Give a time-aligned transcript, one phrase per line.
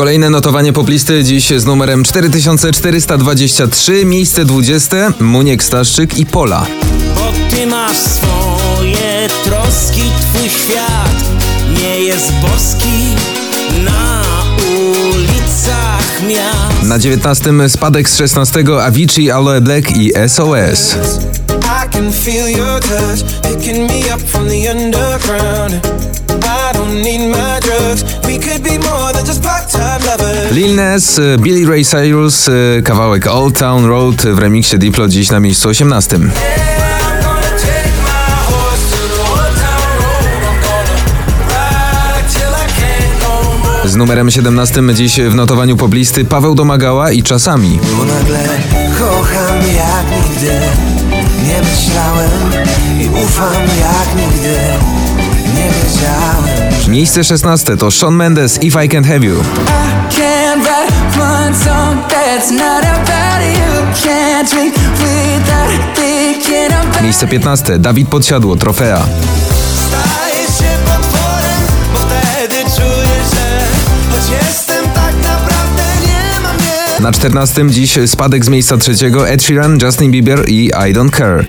[0.00, 6.66] Kolejne notowanie poplisty dziś z numerem 4423, miejsce 20, Muniek Staszczyk i Pola.
[7.14, 11.24] Bo ty masz swoje troski, twój świat
[11.78, 13.14] nie jest boski
[13.84, 14.22] na
[14.78, 16.82] ulicach miast.
[16.82, 20.96] Na 19 spadek z 16 Avicii, Aloe Black i SOS.
[21.48, 26.19] I can feel your touch picking me up from the underground.
[30.60, 35.30] Lil Nas, y, Billy Ray Cyrus, y, kawałek Old Town Road w remiksie Diplo dziś
[35.30, 36.16] na miejscu 18.
[36.16, 40.24] I'm gonna take my horse to the old town road.
[40.42, 40.96] I'm gonna
[41.48, 43.88] ride till I can't no more.
[43.88, 47.80] Z numerem 17 dziś w notowaniu poblisty Paweł Domagała i Czasami.
[47.96, 48.38] Bo nagle
[48.98, 50.50] kocham jak nigdy.
[51.46, 52.30] Nie myślałem
[53.00, 54.54] i ufam jak nigdy.
[55.54, 56.88] Nie wiedziałem.
[56.88, 59.34] Miejsce 16 to Shawn Mendes If I Can't Have You.
[67.02, 69.06] Miejsce 15 Dawid Podsiadło Trofea.
[69.74, 71.60] Staję się potworem,
[71.92, 73.60] bo wtedy czuję, że
[74.10, 77.00] choć jestem tak naprawdę nie mam nie.
[77.00, 81.46] Na 14 dziś spadek z miejsca trzeciego Ed Sheeran, Justin Bieber i I Don't Care.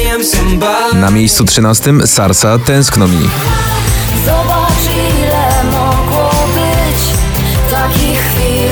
[0.00, 0.01] I
[0.94, 3.28] Na miejscu 13 Sarsa Tęskno mi.
[4.26, 7.02] Zobacz ile mogło być
[7.70, 8.70] takich chwil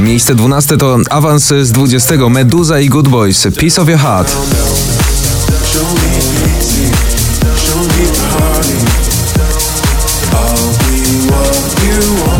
[0.00, 4.36] Miejsce 12 to awans z 20 Meduza i Good Boys Piece of Your Heart.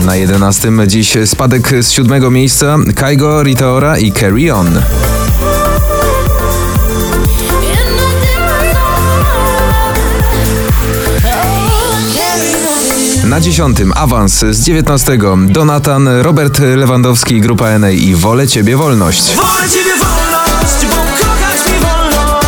[0.04, 4.82] Na 11 dziś spadek z siódmego miejsca Kaigo, Ritaora i Carry On.
[13.38, 15.18] Na dziesiątym awans z 19
[15.48, 19.36] Donatan, Robert Lewandowski, Grupa NA i Wolę Ciebie Wolność.
[19.36, 22.40] Wolę ciebie wolność, bo kochać mi wolno.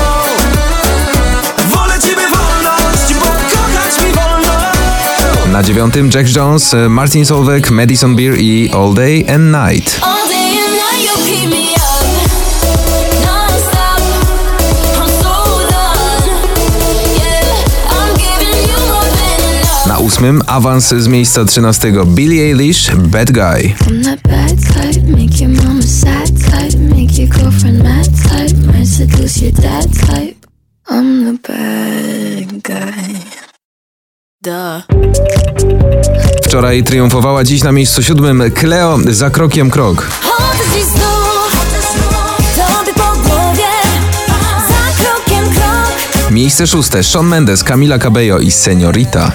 [1.68, 5.52] Wolę ciebie wolność, bo kochać mi wolno.
[5.52, 10.19] Na dziewiątym Jack Jones, Martin Solveig, Madison Beer i All Day and Night.
[20.10, 23.74] Ósmym awans z miejsca 13 Billie Eilish, Bad Guy.
[36.42, 40.08] Wczoraj triumfowała dziś na miejscu siódmym Cleo za krokiem krok.
[46.30, 49.32] Miejsce szóste Shawn Mendes, Camila Cabello i Seniorita.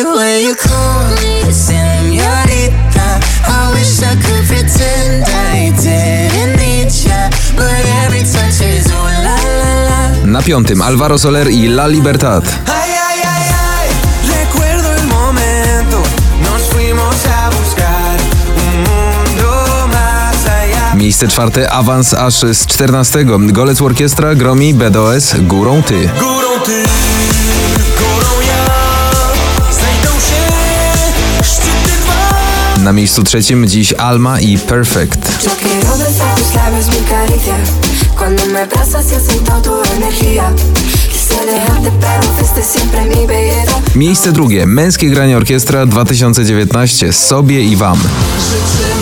[0.00, 3.20] I love it when you call me señorita.
[3.44, 9.36] I wish I could pretend I didn't need ya, but every touch is ooh la
[9.60, 10.24] la la.
[10.24, 12.42] Na piątym Alvaro Soler i La Libertad.
[12.66, 13.88] Ay, ay, ay, ay,
[14.40, 16.02] recuerdo el momento.
[16.44, 18.16] Nos fuimos a buscar
[18.56, 20.94] un mundo más allá.
[20.94, 26.10] Miejsce czwarte awans aż z 14 Golec Orkiestra, Gromi, BDOS, Górą Ty.
[26.20, 26.82] Górą ty,
[32.84, 35.18] Na miejscu trzecim dziś Alma i Perfect.
[43.94, 44.66] Miejsce drugie.
[44.66, 47.98] Męskie Granie Orkiestra 2019 Sobie i Wam.
[47.98, 48.99] Życzymy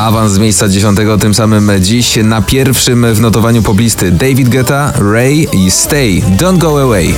[0.00, 5.48] Awans z miejsca 10 tym samym dziś na pierwszym w notowaniu poblisty David Guetta, Ray
[5.52, 7.14] i Stay, Don't Go Away.